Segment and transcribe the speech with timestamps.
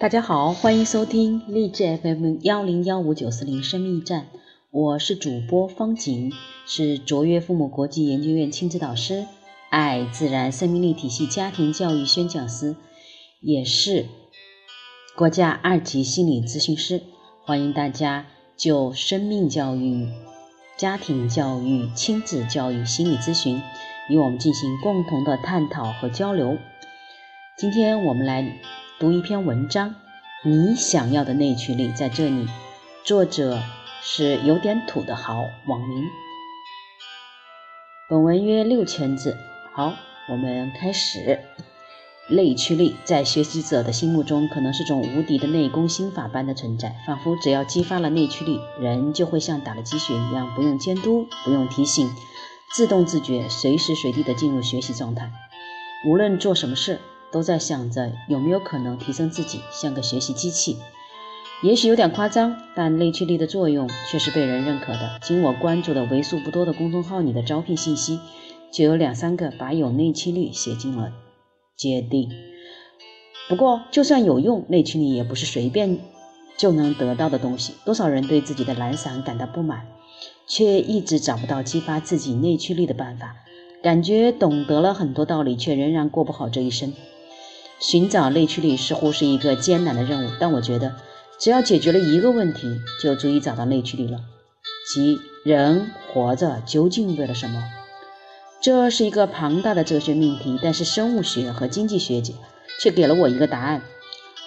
[0.00, 4.28] 大家好，欢迎收听励志 FM 幺零幺五九四零生命驿站，
[4.70, 6.32] 我是主播方景，
[6.66, 9.26] 是卓越父母国际研究院亲子导师，
[9.70, 12.76] 爱自然生命力体系家庭教育宣讲师，
[13.40, 14.06] 也是
[15.16, 17.02] 国家二级心理咨询师。
[17.44, 18.26] 欢迎大家
[18.56, 20.06] 就生命教育、
[20.76, 23.60] 家庭教育、亲子教育、心理咨询
[24.08, 26.56] 与我们进行共同的探讨和交流。
[27.56, 28.60] 今天我们来。
[29.00, 29.94] 读一篇文章，
[30.42, 32.48] 你想要的内驱力在这里。
[33.04, 33.62] 作者
[34.02, 36.04] 是有点土的豪网名。
[38.10, 39.36] 本文约六千字。
[39.72, 39.94] 好，
[40.28, 41.38] 我们开始。
[42.28, 52.10] 内驱力在学习者的心目中可能是种无敌的内功心法般的存在，仿佛只要激发了内驱力，人就会像打了鸡血一样，不用监督，不用提醒，
[52.72, 55.30] 自动自觉，随时随地的进入学习状态。
[56.04, 56.98] 无论做什么事。
[57.30, 60.76] 都在想着有没有可能提升自己，像个学习机器。
[61.60, 65.18] 也许有点夸张，但内驱力的作用却是被人认可的。
[65.22, 68.20] 经我关注的为数不多的公众号里的招聘信息，
[68.70, 71.12] 就有两三个把有内驱力写进了
[71.76, 72.30] 界定。
[73.48, 75.98] 不过，就算有用，内驱力也不是随便
[76.56, 77.74] 就能得到的东西。
[77.84, 79.86] 多少人对自己的懒散感到不满，
[80.46, 83.34] 却一直找不到激发自己内驱力的办法，
[83.82, 86.92] 感觉懂得了很多道理，却仍然过不好这一生。
[87.80, 90.94] 寻找内驱力似乎是一个艰难的任务，但我觉得，
[91.38, 94.20] 只要解决了一个问题，就足以找到内驱力了，
[94.92, 97.62] 即人活着究竟为了什么？
[98.60, 102.34] 这是一个庞大的哲学命题，但是生物学和经济学界
[102.80, 103.82] 却给了我一个答案。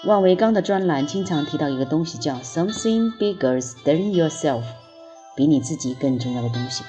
[0.03, 4.63] 万维钢的专栏经常提到一个东西，叫 something bigger than yourself，
[5.37, 6.83] 比你自己更重要的东西。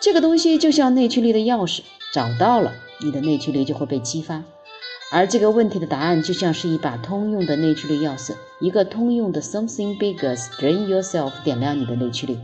[0.00, 1.80] 这个东西就像内驱力的钥匙，
[2.12, 4.42] 找到了，你的内驱力就会被激发。
[5.12, 12.38] 而这个问题的答案就像是一把通用的内驱力钥匙，一个通用的 something bigger than yourself 点亮你的内驱力。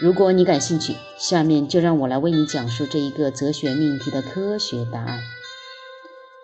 [0.00, 5.20] 如果你感兴趣，下面就让我来为你讲述这一个哲学命题的科学答案。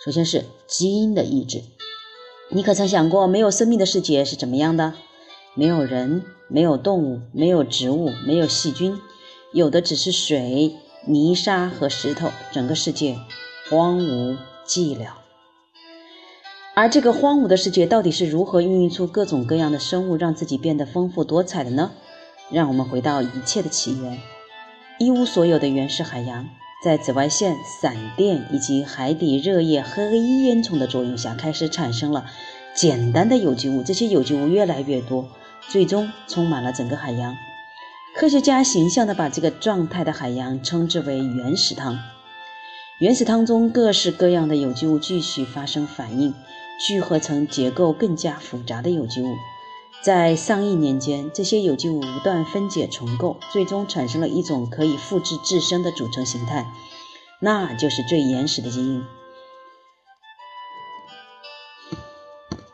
[0.04, 1.62] 首先是基因的意志。
[2.50, 4.94] 你可曾想过，没有生命的世界是怎么样的？
[5.54, 8.96] 没有人，没有动物，没有植物，没有细菌，
[9.52, 10.76] 有的只是水、
[11.06, 13.18] 泥沙和石头，整个世界
[13.68, 14.36] 荒芜。
[14.68, 15.06] 寂寥，
[16.74, 21.92] 而这个荒芜的世界到底是如何孕育出各种各样的生物，让自己变得丰富多彩的呢？
[22.50, 24.18] 让我们回到一切的起源，
[24.98, 26.46] 一无所有的原始海洋，
[26.84, 32.26] 在紫外线、闪电以及海底热液、黑烟囱的作用下，开始产生了
[32.74, 33.82] 简单的有机物。
[33.82, 35.30] 这些有机物越来越多，
[35.66, 37.34] 最终充满了整个海洋。
[38.14, 41.98] 科学家形象地把这个状态的海洋称之为原始汤。
[42.98, 46.34] 原始汤中各式各样的有机物继续发生反应，
[46.84, 49.36] 聚合成结构更加复杂的有机物。
[50.02, 56.66] 在上亿年间，这些有机物不断分解重构，最终产生了一种可以复制自身的组成形态，
[57.40, 59.04] 那就是最原始的基因。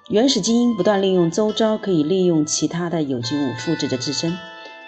[0.08, 4.38] 原始基因不断利用周遭可以利用其他的有机物复制着自身，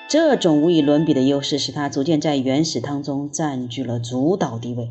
[0.09, 4.91] 这种无与伦比的优势使它逐渐在原始汤中占据了主导地位。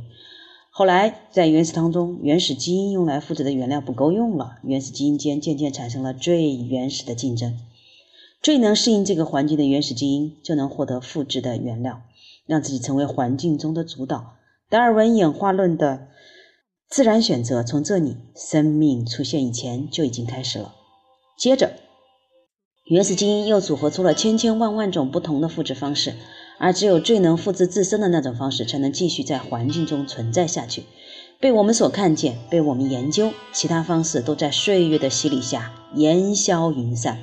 [0.77, 7.57] 后来，在原始汤中，原始基因用来复制的原料不够用了，原始基因间渐渐产生了最原始的竞争。
[8.41, 12.01] 最能适应这个环境的原始基因就能获得复制的原料，
[12.45, 14.33] 让自己成为环境中的主导。
[14.69, 16.09] 达尔文演化论的
[16.89, 20.75] 自然选择从这里生命出现以前就已经开始了。
[21.37, 21.71] 接着，
[22.83, 26.15] 原始基因又组合出了千千万万种不同的复制方式。
[26.57, 30.83] 而只有最能复制自身的那种方式，才能继续在环境中存在下去，
[31.39, 33.31] 被我们所看见，被我们研究。
[33.51, 37.19] 其他方式都在岁月的洗礼下烟消云散。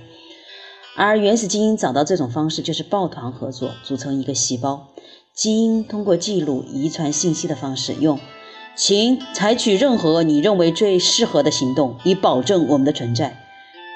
[0.94, 4.88] 而原始基因找到这种方式，就是抱团合作，组成一个细胞。
[5.34, 8.20] 基因通过记录、遗传信息的方式，用
[8.76, 13.38] “请采取任何你认为最适合的行动，以保证我们的存在”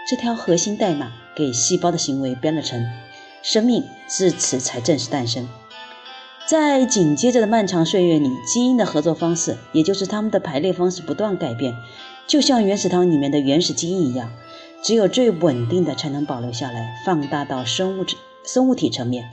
[0.09, 2.83] 这条核心代码，给细胞的行为编了程。
[3.47, 5.49] 生命自此才正式诞生。
[6.49, 11.73] 在紧接着的漫长岁月里，基因的合作方式，也就是它们的排列方式不断改变，
[12.27, 14.33] 就像原始汤里面的原始基因一样。
[14.83, 19.31] 只有最稳定的才能保留下来，放大到生物质、生物体层面，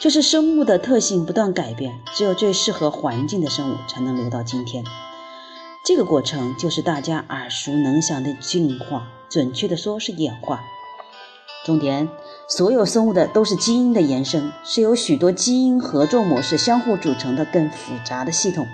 [0.00, 1.98] 就是生物的特性不断改变。
[2.14, 4.84] 只有最适合环境的生物才能留到今天。
[5.84, 10.62] 这个过程就是大家耳熟能详的进化，准确的说是演化。
[11.64, 12.08] 重点。
[12.48, 18.66] 所有生物的都是基因的延伸，是由许多基因合作模式相互组成的更复杂的系统。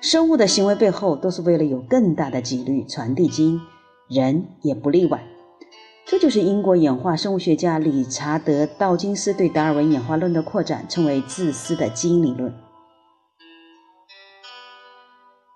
[0.00, 3.60] 生物的行为背后都是为了有更大的几率传递基因。
[4.08, 5.22] 人也不例外。
[6.06, 12.54] 这就是英国演化生物学家理查德·道金斯对达尔文演化论的扩展，称为“自私的基因理论”。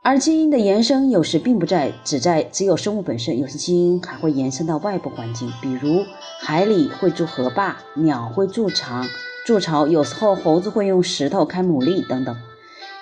[0.02, 6.04] 而基因的延伸有时并不在只在只有生物本身，有些基因还会延伸到外部环境，比如
[6.40, 9.04] 海里会筑河坝，鸟会筑巢，
[9.44, 12.34] 筑巢有时候猴子会用石头开牡蛎等等。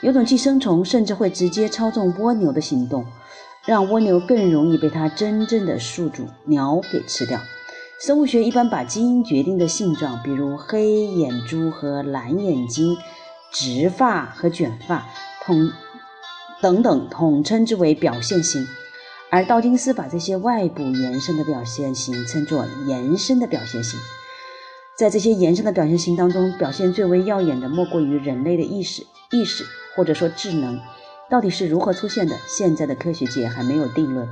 [0.00, 3.04] 有种寄生虫甚至会直接操纵蜗牛的行动。
[3.64, 7.38] 让蜗牛更容易被它真正的宿主鸟给吃掉。
[8.00, 12.96] 生物学一般把基因决定的性状，比如黑眼珠和蓝眼睛、
[13.52, 15.04] 直发和卷发，
[15.44, 15.70] 统
[16.60, 18.66] 等等统称之为表现型，
[19.30, 23.98] 而道金斯把这些外部延伸的表现型称作延伸的表现型。
[24.96, 29.64] 在这些延伸的表现型当中，表现最为耀眼的莫过于人类的意识、意识
[29.94, 30.80] 或者说智能。
[31.30, 32.34] 到底是如何出现的？
[32.48, 34.26] 现在的科学界还没有定论。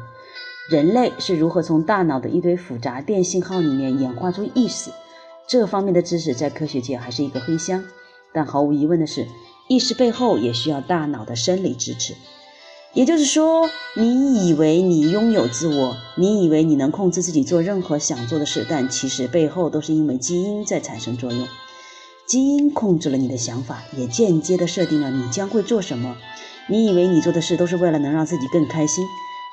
[0.69, 4.90] 人类是如何从大脑的一堆复杂电信号里面演化出意识？
[5.46, 7.84] 这方面的知识在科学界还是一个黑箱。
[8.32, 9.26] 但毫无疑问的是，
[9.69, 12.15] 意识背后也需要大脑的生理支持。
[12.93, 21.47] 也就是说，你以为你拥有自我，你以为你能控制自己做任何想做的事，但其实背后都是因为基因在产生作用。
[22.27, 26.17] 基因控制了你的想法，也间接地设定了你将会做什么。
[26.69, 29.05] 你以为你做的事都是为了能让自己更开心，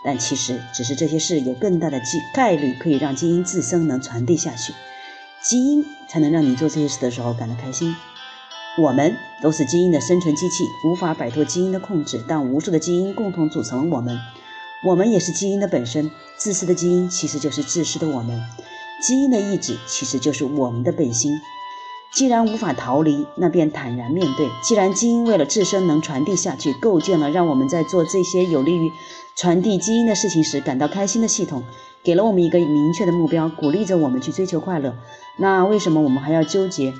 [0.06, 4.74] 但其实只是这些事有更大的机概率可以让基因自身能传递下去，
[5.44, 7.94] 基因才能让你做这些事的时候感到开心。
[8.76, 14.18] 我们都是基因的生存机器，无法摆脱基因的控制，但无数的基因共同组成了我们，
[14.84, 16.10] 我们也是基因的本身。
[16.38, 18.42] 自私的基因其实就是自私的我们，
[19.02, 21.40] 基因的意志其实就是我们的本心。
[22.12, 24.50] 既然无法逃离，那便坦然面对。
[24.64, 28.92] 既然基因为了自身能传递下去，构建了让我们在做这些有利于
[29.36, 31.64] 传递基因的事情时感到开心的系统，
[32.04, 34.96] 给了我们一个明确的目标，鼓励着我们去追求快乐，
[35.38, 36.94] 那为什么我们还要纠结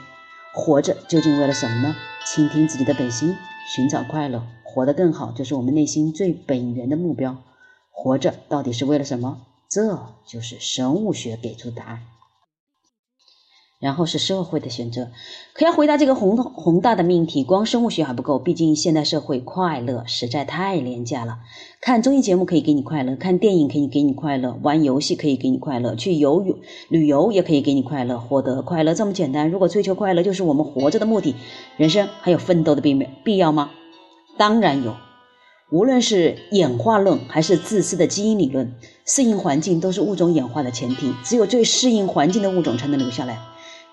[0.56, 1.96] 活着究竟为了什么呢？
[2.26, 3.36] 倾听自己的本心，
[3.76, 7.38] 寻找快乐，活得更好，就是我们内心最本源的目标。
[7.90, 9.42] 活着到底是为了什么？
[9.68, 12.02] 这就是生物学给出答案。
[13.84, 15.10] 然后是社会的选择，
[15.52, 18.40] 可要回答这个宏宏大的命题，光生物学还不够。
[18.40, 21.40] 毕竟现代社会快乐实在太廉价了。
[21.82, 28.18] 看综艺节目可以给你快乐，看电影可以给你快乐，玩游戏可以给你快乐，去游泳、旅游也可以给你快乐。
[28.18, 31.36] 获得快乐这么简单，如果追求快乐就是我们活着的目的，
[31.76, 32.94] 人生还有奋斗的必
[33.26, 33.72] 必要吗？
[34.38, 34.96] 当然有。
[35.72, 38.76] 无论是演化论还是自私的基因理论，
[39.06, 41.12] 适应环境都是物种演化的前提。
[41.24, 43.40] 只有最适应环境的物种才能留下来。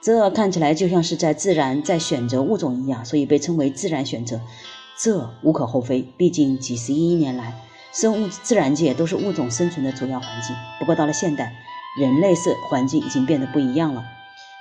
[0.02, 4.40] 这看起来就像是在自然在选择物种一样，所以被称为自然选择。
[5.02, 7.54] 这无可厚非，毕竟几十亿年来，
[7.92, 10.56] 生物自然界都是物种生存的主要环境。
[10.78, 11.52] 不过到了现代，
[11.98, 14.02] 人类是环境已经变得不一样了。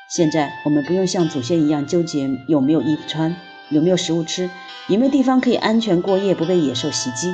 [0.09, 3.35] 现在我们不用像祖先一样纠结有没有衣服穿、
[3.69, 4.49] 有没有食物吃、
[4.87, 7.33] 有没有地方可以安全过夜不被野兽袭击。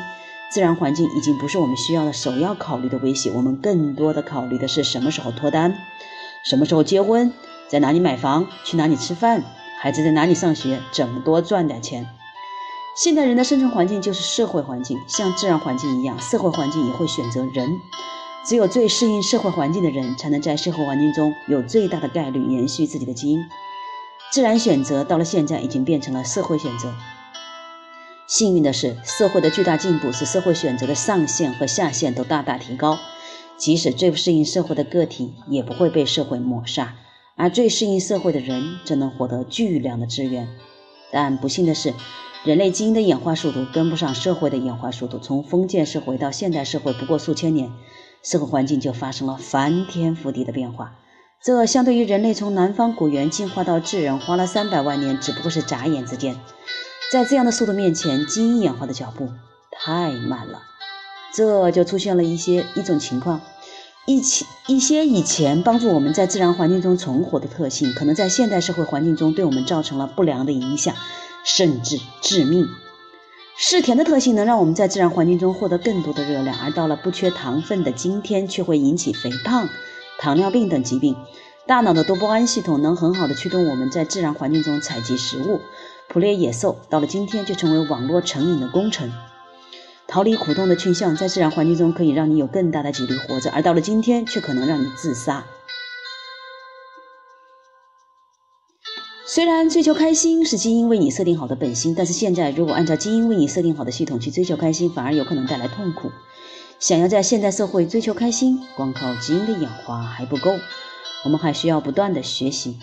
[0.52, 5.76] 自然环境已经不是我们需要的首要考虑的威胁，我们更多的考虑的是什么时候脱单，
[6.44, 7.34] 什么时候结婚。
[7.68, 8.48] 在哪里买房？
[8.64, 9.44] 去哪里吃饭？
[9.82, 10.80] 孩子在哪里上学？
[10.92, 12.08] 怎么多赚点钱？
[12.96, 17.70] 现代人的生存环境就是社会环境，像自然环境一样，社会环境也会选择人。
[18.46, 23.44] 只有最适应社会环境的人，才能在社会环境中有最大的概率延续自己的基因。
[24.32, 26.94] 自然选择到了现在已经变成了社会选择。
[28.28, 33.00] 幸运的是，社会的巨大进步使社会选择的上限和下限都大大提高，
[33.58, 36.94] 即使最不适应社会的个体，也不会被社会抹杀。
[37.36, 40.48] 而最适应社会的人则能获得巨量的资源，
[41.12, 41.94] 但不幸的是，
[42.46, 45.18] 人类基因的演化速度跟不上社会的演化速度。
[45.18, 47.72] 从封建社会到现代社会，不过数千年，
[48.24, 50.96] 社会环境就发生了翻天覆地的变化。
[51.44, 56.38] 这相对于人类从南方古猿进化到智人花了三百万年，只不过是眨眼之间。
[57.12, 59.30] 在这样的速度面前，基因演化的脚步
[59.72, 60.62] 太慢了，
[61.34, 63.42] 这就出现了一些一种情况。
[64.08, 70.94] 一起一些以前帮助我们在自然环境中存活的特性，可能在现代社会环境中对我们造成了不良的影响，
[71.44, 72.68] 甚至致命。
[73.58, 79.68] 嗜甜的特性能让我们在自然环境中获得更多的热量，而到了不缺糖分的今天，却会引起肥胖、
[80.20, 81.16] 糖尿病等疾病。
[81.66, 85.62] 大脑的多巴胺系统能很好的驱动我们在自然环境中采集食物，
[86.10, 89.12] 捕猎野兽，到了今天就成为网络成瘾的功臣。
[90.08, 95.46] 逃离苦痛的倾向，在自然环境中可以让你有更大的几率活着，而到了今天，却可能让你自杀。
[99.28, 106.12] 虽然追求开心是基因为你设定好的本心，但是现在如果按照基因为你设定好的系统去追求开心，反而有可能带来痛苦。
[106.80, 110.52] 想要在现代社会追求开心，光靠基因的演化还不够，
[111.26, 112.78] 我们还需要不断的学习。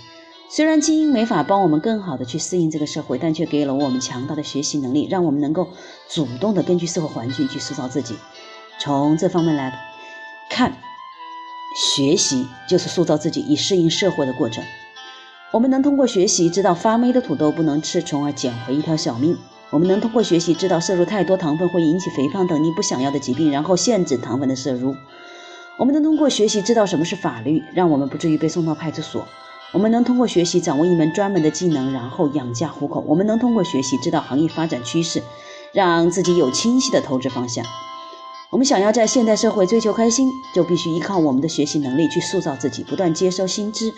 [0.55, 5.69] 虽然基因没法帮我们更好的去适应这个社会，但却给了我们强大的学习能力，让我们能够
[6.11, 8.19] 主动的根据社会环境去塑造自己。
[8.79, 9.73] 从这方面来
[10.51, 10.77] 看，
[11.75, 14.63] 学习就是塑造自己以适应社会的过程。
[15.55, 19.39] 我们能通过学习知道发霉的土豆不能吃，从而捡回一条小命。
[19.71, 24.95] 我们能通过学习知道摄入太多糖分会引起肥胖等你不想要的疾病，然后限制糖分的摄入。
[25.79, 29.27] 我们能通过学习知道什么是法律，让我们不至于被送到派出所。
[29.73, 33.03] 我们能通过学习掌握一门专门的技能，然后养家糊口。
[33.07, 35.23] 我们能通过学习知道行业发展趋势，
[35.73, 37.65] 让自己有清晰的投资方向。
[38.51, 43.91] 我们想要在现代社会追求开心，就必须依靠我们的学习能力去塑造自己，不断接收新知，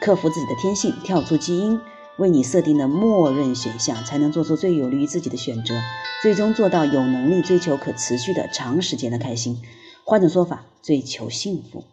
[0.00, 1.80] 克服自己的天性，跳出基因
[2.18, 5.80] 为你设定的默认选项，才能做出最有利于自己的选择，
[6.20, 9.62] 最终做到有能力追求可持续的长时间的开心。
[10.02, 11.84] 换种说法，追求幸福，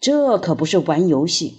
[0.00, 1.58] 这可不是玩游戏。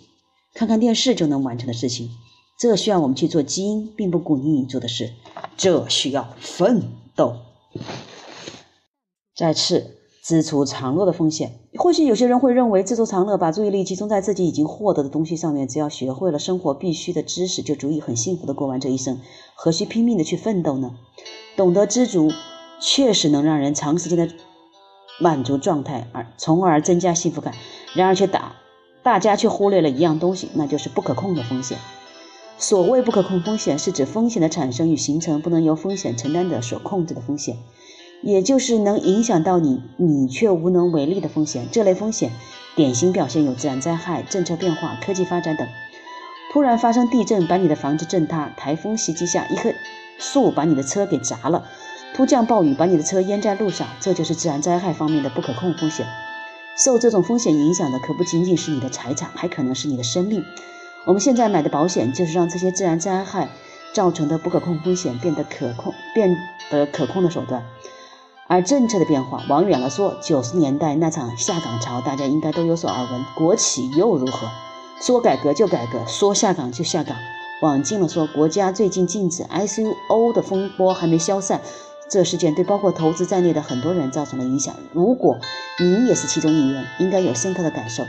[0.55, 2.09] 看看电视就能完成的事情，
[2.57, 5.11] 这需要我们去做基因并不鼓励你做的事，
[5.57, 6.81] 这需要奋
[7.13, 7.35] 斗。
[9.35, 11.59] 再次，知足常乐的风险。
[11.77, 19.19] 或许有些人会认为，知足常乐，把注意力集中在自己已经获得的东西上面，只要学会了生活必须的知识，就足以很幸福的过完这一生，
[19.55, 20.95] 何须拼命的去奋斗呢？
[21.57, 22.31] 懂得知足，
[22.79, 24.33] 确实能让人长时间的
[25.19, 27.53] 满足状态，而从而增加幸福感。
[27.93, 28.55] 然而却打。
[29.05, 31.77] 大家却忽略了一样东西，那就是不可控的风险。
[32.57, 37.55] 所谓不可控风险，是指风险的产生与形成不能由风险承担者所控制的风险，
[38.23, 41.67] 也就是能影响到你，你却无能为力的风险。
[41.71, 42.31] 这类风险
[42.75, 45.67] 典型表现有自然灾害、政策变化、科技发展等。
[46.51, 49.71] 突然发生地震，把你的房子震塌；台风袭击下，一棵
[50.17, 51.61] 树把你的车给砸了；
[52.15, 53.87] 突降暴雨，把你的车淹在路上。
[53.99, 56.07] 这就是自然灾害方面的不可控风险。
[56.77, 60.43] 受这种风险影响的可不仅仅是你的财产，还可能是你的生命。
[61.05, 63.47] 我们现在买的保险，就是让这些自然灾害
[63.93, 66.35] 造成的不可控风险变得可控、变
[66.69, 67.63] 得可控的手段。
[68.47, 73.25] 而政策的变化，往远了说，九十年代那场下岗潮，大家应该都有所耳闻。
[73.35, 74.47] 国企又如何？
[75.01, 77.15] 说改革就改革，说下岗就下岗。
[77.61, 81.61] 往近了说，国家最近禁止 ICO 的风波还没消散。
[82.09, 84.75] 这事件对包括投资在内的很多人造成了影响。
[84.93, 85.37] 如果
[85.79, 88.03] 你也是其中一员，应该有深刻的感受。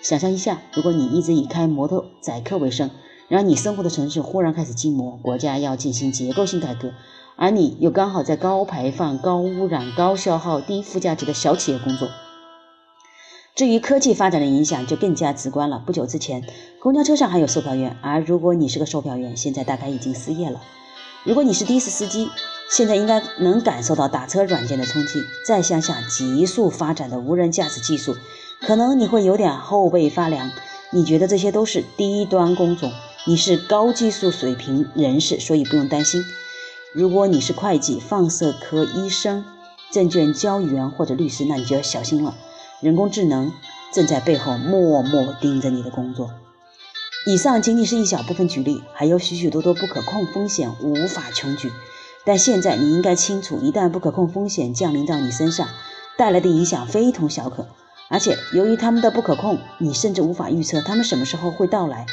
[0.00, 2.90] 想象一下，如果你一直以开摩托载客为生，
[3.28, 6.92] 然而你生活的城市忽然开始禁摩，国家要进行结构性改革，
[7.36, 12.08] 而你又刚好在高排放、高污染、高消耗、低附加值的小企业工作。
[13.54, 15.82] 至于科技发展的影响，就更加直观了。
[15.86, 16.42] 不久之前，
[16.80, 20.60] 公交车上还有售票员，而如果你是个售票员，现在大概已经失业了。
[21.24, 22.28] 如果你是的士司机，
[22.70, 25.24] 现在应该能感受到打车软件的冲击。
[25.46, 28.16] 再想想急速发展的无人驾驶技术，
[28.60, 30.50] 可能你会有点后背发凉。
[30.90, 32.92] 你觉得这些都是低端工种，
[33.26, 36.22] 你是高技术水平人士，所以不用担心。
[36.92, 39.44] 如果你是会计、放射科医生、
[39.90, 42.34] 证券交易员或者律师，那你就要小心了。
[42.80, 43.52] 人工智能
[43.92, 46.30] 正在背后默默盯着你的工作。
[47.24, 51.70] 以上仅仅是一小部分举例，还有许许多多不可控风险无法穷举。
[52.24, 55.68] 但现在你应该清楚，一旦不可控风险降临到你身上，
[56.16, 57.66] 带来的影响非同小可。
[58.08, 62.06] 而且由于他们的不可控，你甚至无法预测他们什么时候会到来。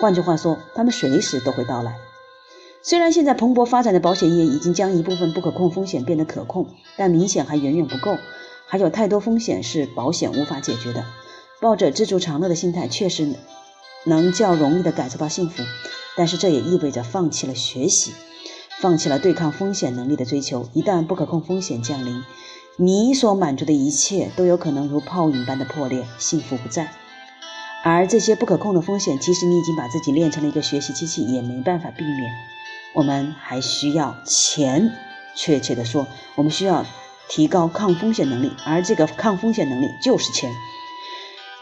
[0.00, 1.94] 换句话说，他们随时都会到来。
[2.82, 6.66] 虽然现在蓬勃发展的保险业已经将一部分不可控风险变得可控，
[6.96, 8.16] 但明显还远远不够，
[8.66, 11.04] 还有太多风险是保险无法解决的。
[11.60, 13.28] 抱着知足常乐的心态，确实
[14.04, 15.62] 能较容易地感受到幸福，
[16.16, 18.12] 但是这也意味着放弃了学习。
[18.82, 22.24] 放弃了对抗风险能力的追求，一旦不可控风险降临，
[22.76, 26.90] 你所满足的一切都有可能如泡影般的破裂，幸福不在。
[27.84, 32.32] 而这些不可控的风险，即使你已经把自己练成了一个学习机器，也没办法避免。
[32.92, 34.90] 我们还需要钱，
[35.36, 36.84] 确切的说，我们需要
[37.28, 40.50] 提高抗风险能力，而这个抗风险能力就是钱。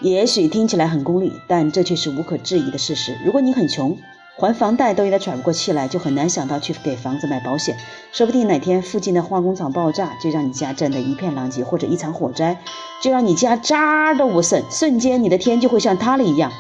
[0.01, 3.19] 也许听起来很功利，但这却是无可置疑的事实。
[3.23, 3.99] 如果你很穷，
[4.41, 7.77] 还房贷都有点喘不过气来，就很难想到去给房子买保险。
[8.11, 12.57] 说不定哪天附近的化工厂爆炸，就让你家震得一片狼藉；或者一场火灾，
[13.03, 16.51] 就让你家渣都无剩，瞬间你的天就会像塌了一样。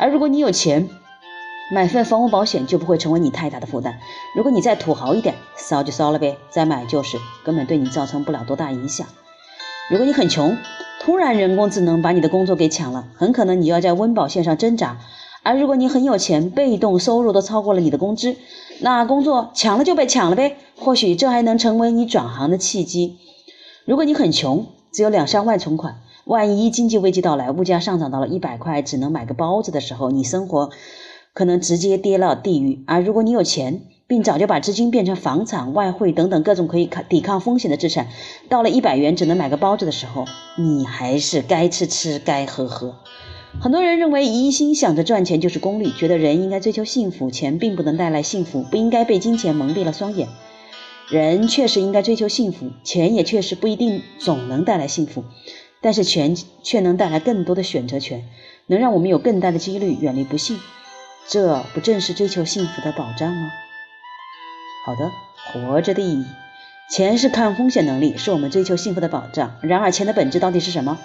[0.00, 0.88] 而如果你有钱，
[1.70, 4.00] 买份房屋保险就不会成为你太大的负担。
[4.34, 9.06] 如果你再土豪一点，烧就烧了呗，再买就是，根本对你造成不了多大影响。
[9.92, 10.56] 如果你很穷，
[11.00, 14.98] 突然人工智能把你的工作给抢了，很可能你要在温饱线上挣扎。
[15.48, 18.36] 而如果你很有钱，被动收入都超过了你的工资，
[18.80, 20.58] 那工作抢了就被抢了呗。
[20.78, 23.16] 或许这还能成为你转行的契机。
[23.86, 30.68] 如果你很穷，只有两三万存款，万一经济危机到来，物价上涨到了一百块，只能买个包子的时候，你生活
[31.32, 32.84] 可能直接跌到地狱。
[32.86, 38.08] 而如果你有钱，并早就把资金变成房产、外汇等等各种可以抗抵抗风险的资产，
[38.50, 40.26] 到了一百元只能买个包子的时候，
[40.58, 42.96] 你还是该吃吃，该喝喝。
[43.60, 50.28] 很多人认为一心想着赚钱就是功利，觉得人应该追求幸福，钱并不能带来幸福，不应该被金钱蒙蔽了双眼。
[51.10, 55.24] 人确实应该追求幸福，钱也确实不一定总能带来幸福，
[55.80, 58.28] 但是钱却能带来更多的选择权，
[58.68, 60.60] 能让我们有更大的几率远离不幸。
[61.26, 63.50] 这不正是追求幸福的保障吗？
[64.86, 65.10] 好的，
[65.52, 66.24] 活着的意义，
[66.92, 69.56] 钱是抗风险能力，是我们追求幸福的保障。
[69.62, 70.96] 然而，钱的本质到底是什么？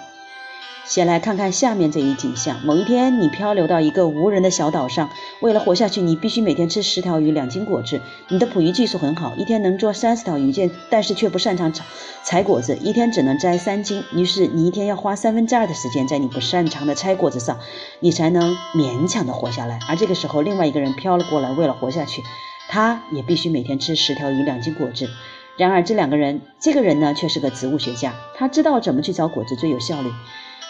[0.86, 5.08] 先来看看下面这一景象：某一天，你漂流到一个无人的小岛上，
[5.40, 8.02] 为了活下去，你必须每天吃十条鱼、两斤果子。
[8.28, 11.84] 你的捕鱼技术很好，一天能捉三十条鱼，见但是却不擅长采
[12.22, 14.04] 采果子，一天只能摘三斤。
[14.12, 17.58] 于是，你一天要花三分之二的时间在你不擅长的摘果子上，
[18.00, 19.78] 你才能勉强的活下来。
[19.88, 22.22] 而这个时候，另外一个人飘了过来，为了活下去，
[22.68, 25.08] 他也必须每天吃十条鱼、两斤果子。
[25.56, 30.10] 然而，这两个人，这个人呢，却是个植物学家，他知道怎么去找果子最有效率。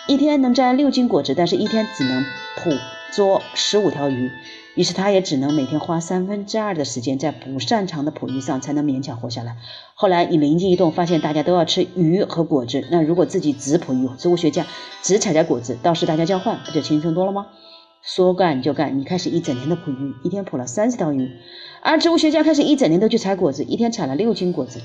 [0.07, 2.23] 一天能摘六斤果子，但是一天只能
[2.63, 2.71] 捕
[3.15, 4.31] 捉十五条鱼，
[4.75, 9.57] 于是他也只能每天花三分之二的时间在不擅长的捕鱼上，才能勉强活下来。
[9.95, 14.67] 后来你灵机一动，发现大家都要吃鱼和果子，那如果自己只捕鱼，植物学家
[15.03, 17.47] 只采摘果子，到时大家交换，不就轻松多了吗？
[18.03, 21.31] 说干就干，你开始一整天的捕鱼，一天捕了三十条鱼，
[21.81, 24.83] 而植物学家开始一整天都去采果子，一天采了六斤果子。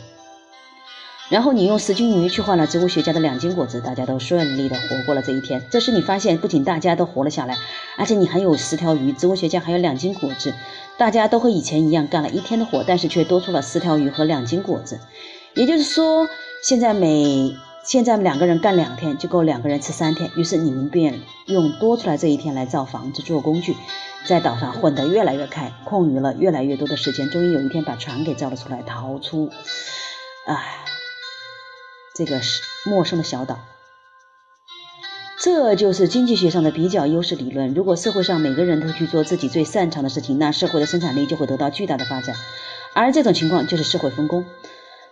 [1.30, 5.64] 然后你用十斤鱼去换了植物学家的两斤果子，大家都顺利的活过了这一天。
[5.70, 7.56] 这时你发现，不仅大家都活了下来，
[7.98, 10.56] 而且你还有十条鱼，植物学家还有两斤果子，
[10.98, 15.00] 大家都和以前一样干了一天的活，但是却多出了十条鱼和两斤果子。
[15.54, 16.28] 也就是说，
[16.64, 20.32] 现在每现在两个人干两天就够两个人吃三天。
[20.36, 23.76] 于是你们便用多出来这一天来造房子、做工具，
[24.26, 27.30] 在岛上混得越来越开，空余了越来越多的时间。
[27.30, 29.52] 终于有一天把船给造了出来，逃出，
[30.48, 30.89] 唉。
[32.20, 33.60] 这个是陌生的小岛，
[35.42, 37.74] 这就是经济学上的比较优势理论。
[37.74, 42.36] 如果社会上每个人都去做自己最擅长的事情，那社会的生产力就会得到巨大的发展。
[42.94, 44.44] 而这种情况就是社会分工。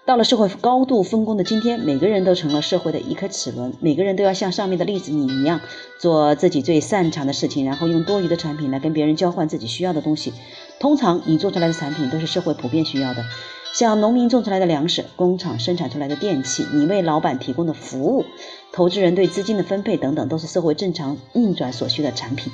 [0.06, 5.62] 到了社会高度分工的今天，每个人都成了社会的一颗齿轮，每个人都要像上面的例子你一样，
[6.02, 10.34] 做自己最擅长的事情，然后用多余的产品来跟别人交换自己需要的东西。
[10.78, 13.24] 通常你做出来的产品都是社会普遍需要的。
[13.73, 18.25] 像农民种出来的粮食，工厂生产出来的电器，你为老板提供的服务，
[18.73, 22.51] 投资人对资金的分配等等，都是社会正常运转所需的产品，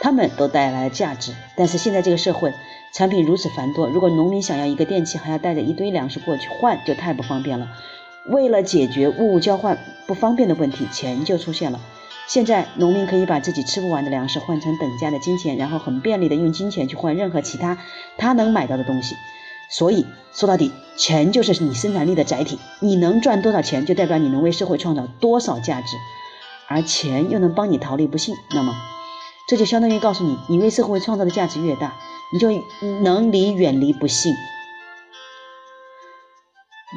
[0.00, 1.32] 他们都带来了价值。
[1.56, 2.52] 但是现在这个社会，
[2.92, 7.68] 产品如此繁多，如果农民想要一个电器，还要带着一堆粮食过去换，就太不方便了。
[8.28, 11.80] 为了解决物物交换不方便的问题，钱就出现了。
[12.26, 17.78] 现在农民可以把自己吃不完的粮食换成等价的金钱，然后很便利的用金钱去换任何其他
[18.18, 19.16] 他能买到的东西。
[19.70, 22.58] 所以说到底，钱就是你生产力的载体。
[22.80, 25.96] 你能赚多少钱，就代表你能为社会创造多少价值，
[26.68, 28.34] 而钱又能帮你逃离不幸。
[28.50, 28.74] 那么，
[29.48, 31.94] 这就相当于告诉你，你为社会创造的价值越大，
[32.32, 32.48] 你就
[33.02, 34.34] 能离远离不幸，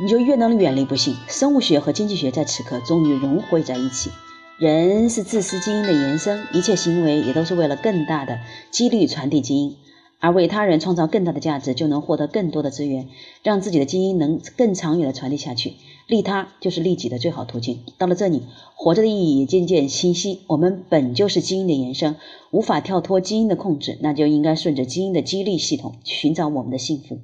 [0.02, 1.16] 你就越能远离不幸。
[1.28, 4.10] 生物学和经济学在此刻终于融汇在一起。
[4.58, 8.40] 人是自私基因的延伸，一切行为也都是为了更大的
[8.72, 9.78] 几率传递基因。
[10.24, 13.10] 而为他人创造更大的价值，就能获得更多的资源，
[13.44, 15.74] 让自己的基因能更长远的传递下去。
[16.08, 17.82] 利他就是利己的最好途径。
[17.98, 20.40] 到了这里，活着的意义也渐渐清晰。
[20.48, 22.16] 我们本就是基因的延伸，
[22.52, 27.20] 无法跳脱基因的控制，那就应该顺着基因的激励系统寻找我们的幸福。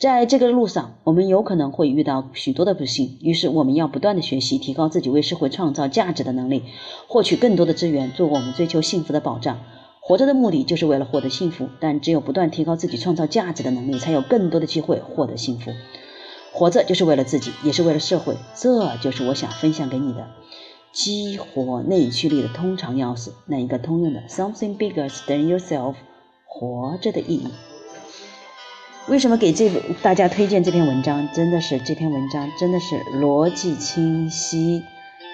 [0.00, 6.64] 在这个路上，我们有可能会遇到许多的不幸，于是我们要不断的学习，提高自己为社会创造价值的能力，
[7.06, 9.60] 获取更多的资源，做我们追求幸福的保障。
[10.04, 15.70] 活着的目的就是为了获得幸福，但只有不断提高自己创造价值的能力，才有更多的机会获得幸福。
[16.52, 20.26] 活着就是为了自己，也是为了社会，这就是我想分享给你的
[20.92, 25.94] 激活内驱力的通常钥匙，那一个通用的 something bigger than yourself，
[26.46, 27.46] 活着的意义。
[29.06, 29.70] 为什么给这
[30.02, 31.28] 大家推荐这篇文章？
[31.32, 34.82] 真的是这篇文章真的是逻辑清晰，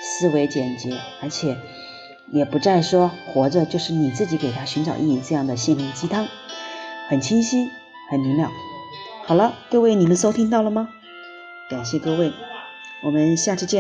[0.03, 1.57] 思维简洁，而且。
[2.31, 6.27] 也不再说活着就是你自己给他寻找意义这样的心灵鸡汤，
[7.09, 7.71] 很清晰，
[8.11, 8.51] 很明了。
[9.25, 10.89] 好了，各位，你们收听到了吗？
[11.71, 12.33] 感谢各位，
[13.03, 13.77] 我们下次见。